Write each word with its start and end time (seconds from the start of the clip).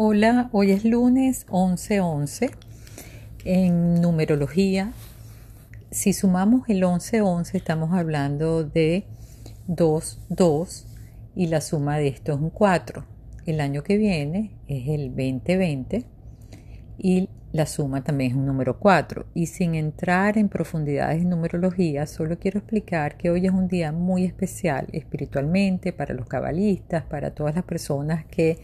Hola, 0.00 0.48
hoy 0.52 0.70
es 0.70 0.84
lunes 0.84 1.44
11-11 1.48 2.52
en 3.44 4.00
numerología. 4.00 4.92
Si 5.90 6.12
sumamos 6.12 6.68
el 6.68 6.84
11-11 6.84 7.56
estamos 7.56 7.92
hablando 7.92 8.62
de 8.62 9.06
2-2 9.66 10.84
y 11.34 11.48
la 11.48 11.60
suma 11.60 11.98
de 11.98 12.06
esto 12.06 12.30
es 12.30 12.38
un 12.38 12.50
4. 12.50 13.06
El 13.44 13.60
año 13.60 13.82
que 13.82 13.96
viene 13.96 14.52
es 14.68 14.86
el 14.86 15.08
2020 15.08 16.04
y 16.96 17.28
la 17.52 17.64
suma 17.64 18.04
también 18.04 18.32
es 18.32 18.36
un 18.36 18.46
número 18.46 18.78
4. 18.78 19.26
Y 19.34 19.46
sin 19.46 19.74
entrar 19.74 20.36
en 20.36 20.48
profundidades 20.48 21.22
en 21.22 21.30
numerología, 21.30 22.06
solo 22.06 22.38
quiero 22.38 22.58
explicar 22.58 23.16
que 23.16 23.30
hoy 23.30 23.46
es 23.46 23.52
un 23.52 23.68
día 23.68 23.90
muy 23.92 24.24
especial 24.24 24.86
espiritualmente 24.92 25.92
para 25.92 26.14
los 26.14 26.26
cabalistas, 26.26 27.04
para 27.04 27.34
todas 27.34 27.54
las 27.54 27.64
personas 27.64 28.26
que 28.26 28.58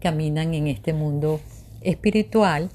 caminan 0.00 0.54
en 0.54 0.66
este 0.66 0.92
mundo 0.92 1.40
espiritual, 1.82 2.70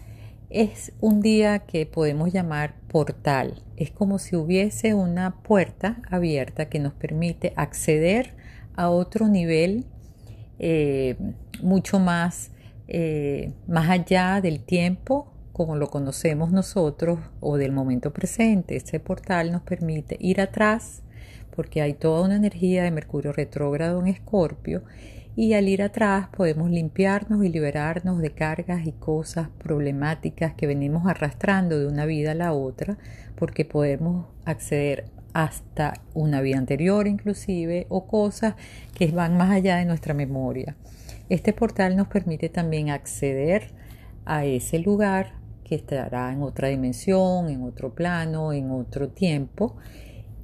es 0.49 0.93
un 1.01 1.21
día 1.21 1.59
que 1.59 1.85
podemos 1.85 2.31
llamar 2.31 2.75
portal. 2.87 3.63
Es 3.75 3.91
como 3.91 4.19
si 4.19 4.35
hubiese 4.35 4.93
una 4.93 5.41
puerta 5.41 6.01
abierta 6.09 6.69
que 6.69 6.79
nos 6.79 6.93
permite 6.93 7.51
acceder 7.55 8.35
a 8.75 8.89
otro 8.89 9.27
nivel 9.27 9.85
eh, 10.59 11.17
mucho 11.61 11.99
más, 11.99 12.51
eh, 12.87 13.51
más 13.67 13.89
allá 13.89 14.39
del 14.39 14.61
tiempo 14.61 15.33
como 15.57 15.75
lo 15.75 15.89
conocemos 15.89 16.51
nosotros 16.51 17.17
o 17.39 17.57
del 17.57 17.71
momento 17.71 18.13
presente. 18.13 18.75
Este 18.75 18.99
portal 18.99 19.51
nos 19.51 19.63
permite 19.63 20.15
ir 20.19 20.39
atrás 20.39 21.01
porque 21.55 21.81
hay 21.81 21.95
toda 21.95 22.23
una 22.23 22.35
energía 22.35 22.83
de 22.83 22.91
Mercurio 22.91 23.33
retrógrado 23.33 23.99
en 23.99 24.05
Escorpio 24.05 24.83
y 25.35 25.53
al 25.53 25.67
ir 25.67 25.81
atrás 25.81 26.27
podemos 26.27 26.69
limpiarnos 26.69 27.43
y 27.43 27.49
liberarnos 27.49 28.19
de 28.21 28.29
cargas 28.29 28.85
y 28.85 28.91
cosas 28.91 29.49
problemáticas 29.57 30.53
que 30.53 30.67
venimos 30.67 31.07
arrastrando 31.07 31.79
de 31.79 31.87
una 31.87 32.05
vida 32.05 32.33
a 32.33 32.35
la 32.35 32.53
otra 32.53 32.99
porque 33.35 33.65
podemos 33.65 34.27
acceder 34.45 35.05
hasta 35.33 35.95
una 36.13 36.39
vida 36.41 36.59
anterior 36.59 37.07
inclusive 37.07 37.87
o 37.89 38.05
cosas 38.05 38.53
que 38.93 39.07
van 39.07 39.37
más 39.37 39.49
allá 39.49 39.77
de 39.77 39.85
nuestra 39.85 40.13
memoria. 40.13 40.75
Este 41.29 41.51
portal 41.51 41.95
nos 41.97 42.09
permite 42.09 42.47
también 42.47 42.91
acceder 42.91 43.71
a 44.23 44.45
ese 44.45 44.77
lugar 44.77 45.36
que 45.67 45.75
estará 45.75 46.31
en 46.31 46.41
otra 46.41 46.69
dimensión, 46.69 47.49
en 47.49 47.63
otro 47.63 47.93
plano, 47.93 48.53
en 48.53 48.71
otro 48.71 49.09
tiempo. 49.09 49.75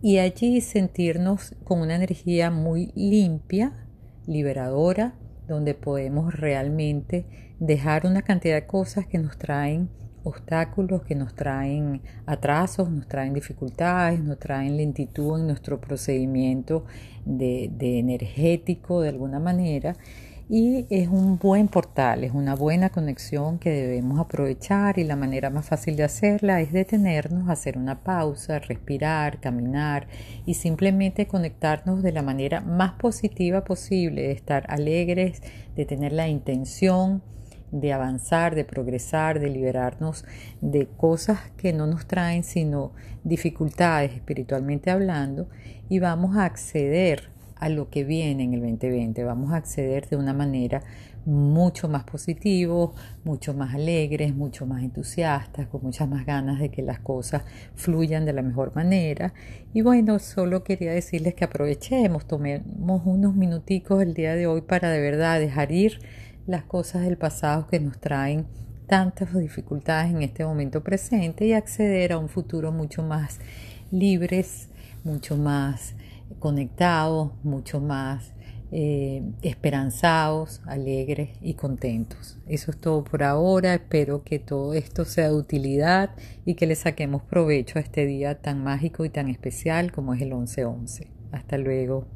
Y 0.01 0.17
allí 0.17 0.59
sentirnos 0.59 1.55
con 1.63 1.79
una 1.79 1.95
energía 1.95 2.51
muy 2.51 2.91
limpia 2.93 3.87
liberadora, 4.27 5.15
donde 5.47 5.73
podemos 5.73 6.33
realmente 6.33 7.25
dejar 7.59 8.05
una 8.05 8.21
cantidad 8.21 8.55
de 8.55 8.67
cosas 8.67 9.07
que 9.07 9.17
nos 9.17 9.37
traen 9.37 9.89
obstáculos, 10.23 11.03
que 11.03 11.15
nos 11.15 11.35
traen 11.35 12.01
atrasos, 12.25 12.89
nos 12.89 13.07
traen 13.07 13.33
dificultades, 13.33 14.21
nos 14.21 14.39
traen 14.39 14.77
lentitud 14.77 15.39
en 15.39 15.47
nuestro 15.47 15.79
procedimiento 15.79 16.85
de, 17.25 17.69
de 17.73 17.99
energético 17.99 19.01
de 19.01 19.09
alguna 19.09 19.39
manera 19.39 19.95
y 20.49 20.85
es 20.89 21.07
un 21.07 21.37
buen 21.37 21.69
portal, 21.69 22.23
es 22.23 22.33
una 22.33 22.53
buena 22.55 22.89
conexión 22.89 23.59
que 23.59 23.69
debemos 23.69 24.19
aprovechar 24.19 24.99
y 24.99 25.05
la 25.05 25.15
manera 25.15 25.49
más 25.49 25.65
fácil 25.65 25.95
de 25.95 26.03
hacerla 26.03 26.59
es 26.59 26.73
detenernos, 26.73 27.49
hacer 27.49 27.77
una 27.77 28.03
pausa, 28.03 28.59
respirar, 28.59 29.39
caminar 29.39 30.07
y 30.45 30.55
simplemente 30.55 31.27
conectarnos 31.27 32.03
de 32.03 32.11
la 32.11 32.21
manera 32.21 32.59
más 32.59 32.93
positiva 32.93 33.63
posible, 33.63 34.23
de 34.23 34.31
estar 34.31 34.65
alegres, 34.69 35.41
de 35.75 35.85
tener 35.85 36.11
la 36.11 36.27
intención 36.27 37.23
de 37.71 37.93
avanzar, 37.93 38.53
de 38.53 38.65
progresar, 38.65 39.39
de 39.39 39.49
liberarnos 39.49 40.25
de 40.61 40.87
cosas 40.87 41.39
que 41.57 41.73
no 41.73 41.87
nos 41.87 42.05
traen 42.05 42.43
sino 42.43 42.91
dificultades 43.23 44.11
espiritualmente 44.11 44.91
hablando 44.91 45.47
y 45.89 45.99
vamos 45.99 46.35
a 46.35 46.45
acceder 46.45 47.33
a 47.55 47.69
lo 47.69 47.89
que 47.89 48.03
viene 48.03 48.43
en 48.43 48.53
el 48.53 48.61
2020. 48.61 49.23
Vamos 49.23 49.53
a 49.53 49.57
acceder 49.57 50.07
de 50.09 50.17
una 50.17 50.33
manera 50.33 50.83
mucho 51.25 51.87
más 51.87 52.03
positivo, 52.03 52.93
mucho 53.23 53.53
más 53.53 53.73
alegres, 53.73 54.35
mucho 54.35 54.65
más 54.65 54.83
entusiastas, 54.83 55.67
con 55.67 55.81
muchas 55.83 56.09
más 56.09 56.25
ganas 56.25 56.59
de 56.59 56.69
que 56.69 56.81
las 56.81 56.99
cosas 56.99 57.43
fluyan 57.75 58.25
de 58.25 58.33
la 58.33 58.41
mejor 58.41 58.75
manera. 58.75 59.33
Y 59.73 59.81
bueno, 59.81 60.19
solo 60.19 60.63
quería 60.63 60.91
decirles 60.91 61.33
que 61.33 61.45
aprovechemos, 61.45 62.25
tomemos 62.25 63.01
unos 63.05 63.35
minuticos 63.35 64.01
el 64.01 64.13
día 64.13 64.35
de 64.35 64.47
hoy 64.47 64.61
para 64.61 64.89
de 64.89 64.99
verdad 64.99 65.39
dejar 65.39 65.71
ir 65.71 65.99
las 66.45 66.63
cosas 66.63 67.03
del 67.03 67.17
pasado 67.17 67.67
que 67.67 67.79
nos 67.79 67.99
traen 67.99 68.45
tantas 68.87 69.33
dificultades 69.33 70.11
en 70.11 70.21
este 70.21 70.45
momento 70.45 70.83
presente 70.83 71.45
y 71.45 71.53
acceder 71.53 72.11
a 72.13 72.17
un 72.17 72.27
futuro 72.27 72.71
mucho 72.71 73.01
más 73.01 73.39
libres, 73.91 74.69
mucho 75.03 75.37
más 75.37 75.95
conectados, 76.39 77.31
mucho 77.43 77.79
más 77.79 78.33
eh, 78.71 79.21
esperanzados, 79.43 80.61
alegres 80.65 81.37
y 81.41 81.53
contentos. 81.53 82.39
Eso 82.47 82.71
es 82.71 82.77
todo 82.77 83.03
por 83.03 83.21
ahora. 83.21 83.75
Espero 83.75 84.23
que 84.23 84.39
todo 84.39 84.73
esto 84.73 85.05
sea 85.05 85.29
de 85.29 85.35
utilidad 85.35 86.15
y 86.43 86.55
que 86.55 86.65
le 86.65 86.75
saquemos 86.75 87.21
provecho 87.21 87.77
a 87.77 87.83
este 87.83 88.07
día 88.07 88.41
tan 88.41 88.63
mágico 88.63 89.05
y 89.05 89.09
tan 89.09 89.29
especial 89.29 89.91
como 89.91 90.15
es 90.15 90.21
el 90.21 90.31
11-11. 90.31 91.07
Hasta 91.31 91.59
luego. 91.59 92.07